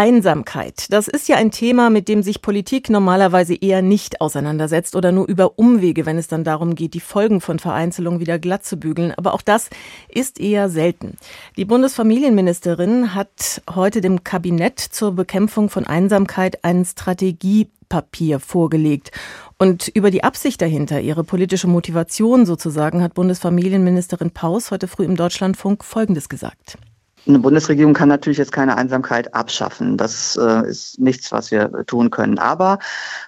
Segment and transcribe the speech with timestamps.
[0.00, 0.86] Einsamkeit.
[0.88, 5.28] Das ist ja ein Thema, mit dem sich Politik normalerweise eher nicht auseinandersetzt oder nur
[5.28, 9.12] über Umwege, wenn es dann darum geht, die Folgen von Vereinzelung wieder glatt zu bügeln.
[9.18, 9.68] Aber auch das
[10.08, 11.18] ist eher selten.
[11.58, 19.10] Die Bundesfamilienministerin hat heute dem Kabinett zur Bekämpfung von Einsamkeit ein Strategiepapier vorgelegt.
[19.58, 25.16] Und über die Absicht dahinter, ihre politische Motivation sozusagen, hat Bundesfamilienministerin Paus heute früh im
[25.16, 26.78] Deutschlandfunk Folgendes gesagt.
[27.26, 29.98] Eine Bundesregierung kann natürlich jetzt keine Einsamkeit abschaffen.
[29.98, 32.38] Das äh, ist nichts, was wir tun können.
[32.38, 32.78] Aber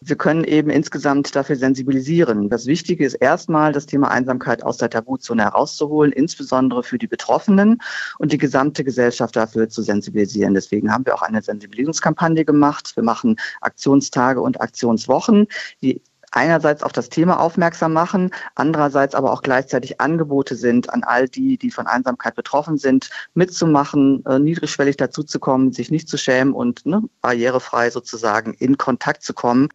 [0.00, 2.50] wir können eben insgesamt dafür sensibilisieren.
[2.50, 7.80] Das Wichtige ist erstmal, das Thema Einsamkeit aus der Tabuzone herauszuholen, insbesondere für die Betroffenen
[8.18, 10.52] und die gesamte Gesellschaft dafür zu sensibilisieren.
[10.52, 12.94] Deswegen haben wir auch eine Sensibilisierungskampagne gemacht.
[12.94, 15.46] Wir machen Aktionstage und Aktionswochen,
[15.80, 21.28] die einerseits auf das Thema aufmerksam machen, andererseits aber auch gleichzeitig Angebote sind an all
[21.28, 26.86] die, die von Einsamkeit betroffen sind, mitzumachen, äh, niedrigschwellig dazuzukommen, sich nicht zu schämen und
[26.86, 29.68] ne, barrierefrei sozusagen in Kontakt zu kommen.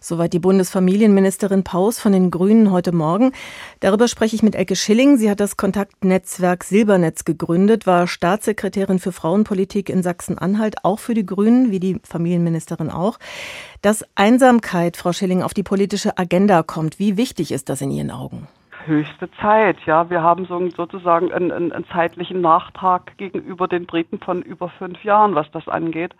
[0.00, 3.32] Soweit die Bundesfamilienministerin Paus von den Grünen heute Morgen.
[3.80, 5.18] Darüber spreche ich mit Elke Schilling.
[5.18, 11.26] Sie hat das Kontaktnetzwerk Silbernetz gegründet, war Staatssekretärin für Frauenpolitik in Sachsen-Anhalt, auch für die
[11.26, 13.18] Grünen, wie die Familienministerin auch.
[13.80, 18.10] Dass Einsamkeit, Frau Schilling, auf die politische Agenda kommt, wie wichtig ist das in Ihren
[18.10, 18.48] Augen?
[18.86, 19.76] Höchste Zeit.
[19.86, 24.68] Ja, wir haben so sozusagen einen, einen, einen, zeitlichen Nachtrag gegenüber den Briten von über
[24.68, 26.14] fünf Jahren, was das angeht.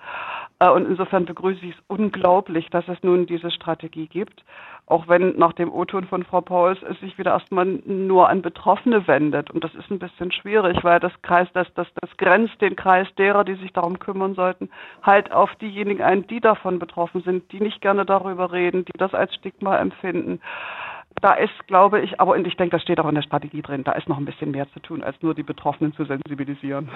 [0.59, 4.45] Äh, und insofern begrüße ich es unglaublich, dass es nun diese Strategie gibt.
[4.87, 9.07] Auch wenn nach dem O-Ton von Frau Pauls es sich wieder erstmal nur an Betroffene
[9.07, 9.51] wendet.
[9.51, 13.07] Und das ist ein bisschen schwierig, weil das Kreis, das, das, das grenzt den Kreis
[13.17, 14.71] derer, die sich darum kümmern sollten,
[15.03, 19.15] halt auf diejenigen ein, die davon betroffen sind, die nicht gerne darüber reden, die das
[19.15, 20.41] als Stigma empfinden
[21.23, 23.85] da ist, glaube ich, aber und ich denke, das steht auch in der Strategie drin,
[23.85, 26.91] da ist noch ein bisschen mehr zu tun, als nur die Betroffenen zu sensibilisieren.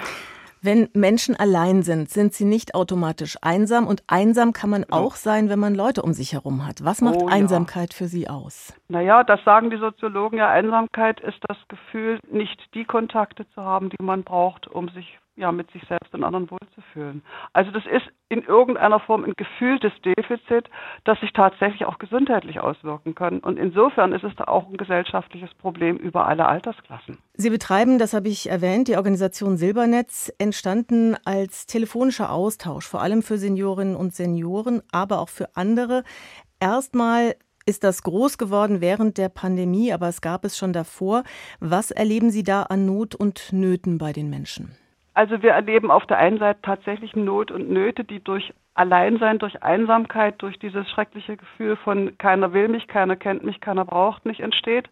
[0.63, 5.49] Wenn Menschen allein sind, sind sie nicht automatisch einsam und einsam kann man auch sein,
[5.49, 6.85] wenn man Leute um sich herum hat.
[6.85, 7.97] Was macht oh, Einsamkeit ja.
[7.99, 8.75] für Sie aus?
[8.89, 10.49] Naja, das sagen die Soziologen ja.
[10.49, 15.53] Einsamkeit ist das Gefühl, nicht die Kontakte zu haben, die man braucht, um sich ja,
[15.53, 17.23] mit sich selbst und anderen wohlzufühlen.
[17.53, 20.69] Also das ist in irgendeiner Form ein gefühltes Defizit,
[21.05, 23.41] das sich tatsächlich auch gesundheitlich auswirken kann.
[23.41, 27.19] Und insofern ist es da auch ein gesellschaftliches Problem über alle Altersklassen.
[27.39, 33.21] Sie betreiben, das habe ich erwähnt, die Organisation Silbernetz, entstanden als telefonischer Austausch, vor allem
[33.21, 36.03] für Seniorinnen und Senioren, aber auch für andere.
[36.61, 37.35] Erstmal
[37.67, 41.25] ist das groß geworden während der Pandemie, aber es gab es schon davor.
[41.61, 44.75] Was erleben Sie da an Not und Nöten bei den Menschen?
[45.13, 49.63] Also wir erleben auf der einen Seite tatsächlich Not und Nöte, die durch Alleinsein, durch
[49.63, 54.41] Einsamkeit, durch dieses schreckliche Gefühl von keiner will mich, keiner kennt mich, keiner braucht mich
[54.41, 54.89] entsteht.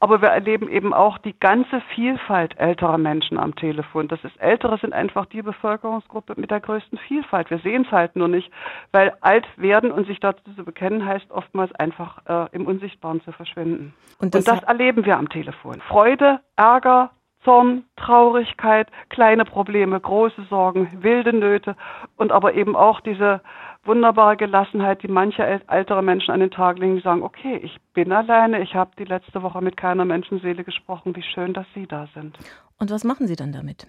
[0.00, 4.08] Aber wir erleben eben auch die ganze Vielfalt älterer Menschen am Telefon.
[4.08, 7.50] Das ist Ältere sind einfach die Bevölkerungsgruppe mit der größten Vielfalt.
[7.50, 8.50] Wir sehen es halt nur nicht,
[8.92, 13.32] weil alt werden und sich dazu zu bekennen heißt oftmals einfach äh, im Unsichtbaren zu
[13.32, 13.94] verschwinden.
[14.18, 15.80] Und das, und das erleben wir am Telefon.
[15.80, 17.10] Freude, Ärger,
[17.44, 21.76] Zorn, Traurigkeit, kleine Probleme, große Sorgen, wilde Nöte
[22.16, 23.40] und aber eben auch diese
[23.84, 28.12] wunderbare Gelassenheit, die manche ältere Menschen an den Tag legen, die sagen, okay, ich bin
[28.12, 32.08] alleine, ich habe die letzte Woche mit keiner Menschenseele gesprochen, wie schön, dass Sie da
[32.14, 32.38] sind.
[32.78, 33.86] Und was machen Sie dann damit?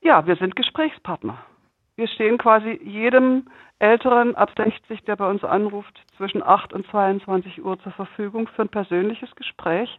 [0.00, 1.38] Ja, wir sind Gesprächspartner.
[1.96, 3.46] Wir stehen quasi jedem
[3.78, 8.62] Älteren ab 60, der bei uns anruft, zwischen 8 und 22 Uhr zur Verfügung für
[8.62, 9.98] ein persönliches Gespräch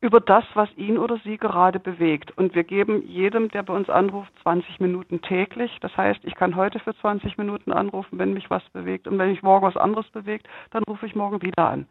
[0.00, 2.36] über das, was ihn oder sie gerade bewegt.
[2.36, 5.78] Und wir geben jedem, der bei uns anruft, 20 Minuten täglich.
[5.80, 9.06] Das heißt, ich kann heute für 20 Minuten anrufen, wenn mich was bewegt.
[9.06, 11.86] Und wenn mich morgen was anderes bewegt, dann rufe ich morgen wieder an.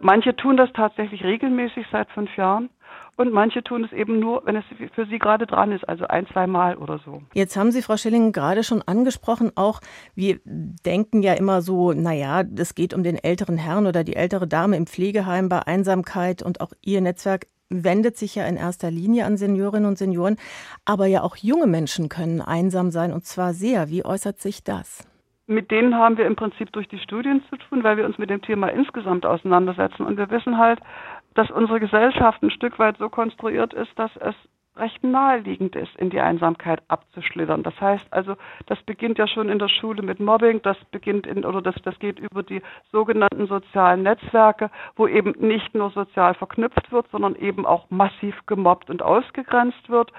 [0.00, 2.70] Manche tun das tatsächlich regelmäßig seit fünf Jahren.
[3.16, 4.64] Und manche tun es eben nur, wenn es
[4.94, 7.22] für sie gerade dran ist, also ein, zwei Mal oder so.
[7.32, 9.80] Jetzt haben Sie, Frau Schilling, gerade schon angesprochen, auch
[10.14, 14.48] wir denken ja immer so, naja, es geht um den älteren Herrn oder die ältere
[14.48, 19.24] Dame im Pflegeheim bei Einsamkeit und auch Ihr Netzwerk wendet sich ja in erster Linie
[19.26, 20.36] an Seniorinnen und Senioren,
[20.84, 23.88] aber ja auch junge Menschen können einsam sein und zwar sehr.
[23.90, 25.08] Wie äußert sich das?
[25.46, 28.30] Mit denen haben wir im Prinzip durch die Studien zu tun, weil wir uns mit
[28.30, 30.06] dem Thema insgesamt auseinandersetzen.
[30.06, 30.80] Und wir wissen halt,
[31.34, 34.34] dass unsere Gesellschaft ein Stück weit so konstruiert ist, dass es
[34.76, 37.62] recht naheliegend ist, in die Einsamkeit abzuschlittern.
[37.62, 38.34] Das heißt also,
[38.66, 41.98] das beginnt ja schon in der Schule mit Mobbing, das beginnt in, oder das, das
[42.00, 42.60] geht über die
[42.90, 48.90] sogenannten sozialen Netzwerke, wo eben nicht nur sozial verknüpft wird, sondern eben auch massiv gemobbt
[48.90, 50.12] und ausgegrenzt wird.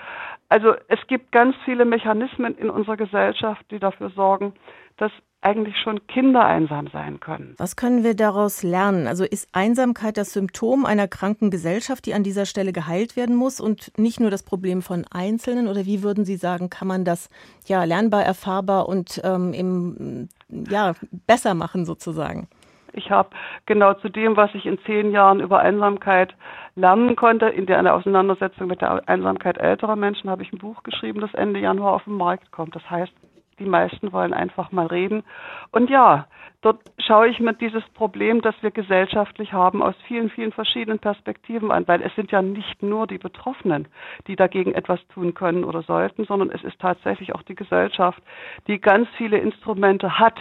[0.47, 4.53] Also es gibt ganz viele Mechanismen in unserer Gesellschaft, die dafür sorgen,
[4.97, 5.11] dass
[5.45, 7.53] eigentlich schon Kinder einsam sein können.
[7.59, 9.05] Was können wir daraus lernen?
[9.05, 13.61] Also ist Einsamkeit das Symptom einer kranken Gesellschaft, die an dieser Stelle geheilt werden muss
[13.61, 15.67] und nicht nur das Problem von Einzelnen?
[15.67, 17.29] Oder wie würden Sie sagen, kann man das
[17.67, 20.93] ja lernbar, erfahrbar und ähm, im, ja,
[21.27, 22.47] besser machen sozusagen?
[22.93, 23.29] Ich habe
[23.67, 26.33] genau zu dem, was ich in zehn Jahren über Einsamkeit
[26.75, 31.21] lernen konnte, in der Auseinandersetzung mit der Einsamkeit älterer Menschen, habe ich ein Buch geschrieben,
[31.21, 32.75] das Ende Januar auf den Markt kommt.
[32.75, 33.13] Das heißt,
[33.59, 35.23] die meisten wollen einfach mal reden.
[35.71, 36.27] Und ja,
[36.61, 41.71] dort schaue ich mir dieses Problem, das wir gesellschaftlich haben, aus vielen, vielen verschiedenen Perspektiven
[41.71, 43.87] an, weil es sind ja nicht nur die Betroffenen,
[44.27, 48.21] die dagegen etwas tun können oder sollten, sondern es ist tatsächlich auch die Gesellschaft,
[48.67, 50.39] die ganz viele Instrumente hat,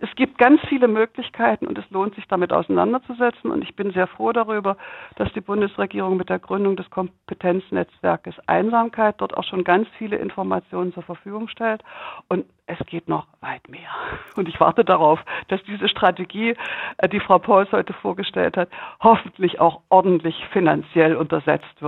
[0.00, 3.50] es gibt ganz viele Möglichkeiten und es lohnt sich damit auseinanderzusetzen.
[3.50, 4.76] Und ich bin sehr froh darüber,
[5.16, 10.92] dass die Bundesregierung mit der Gründung des Kompetenznetzwerkes Einsamkeit dort auch schon ganz viele Informationen
[10.94, 11.82] zur Verfügung stellt.
[12.28, 13.90] Und es geht noch weit mehr.
[14.36, 15.18] Und ich warte darauf,
[15.48, 16.54] dass diese Strategie,
[16.98, 18.68] äh, die Frau Pauls heute vorgestellt hat,
[19.00, 21.86] hoffentlich auch ordentlich finanziell untersetzt wird.